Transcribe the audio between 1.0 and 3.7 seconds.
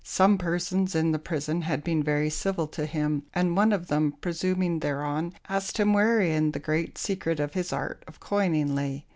the prison had been very civil to him, and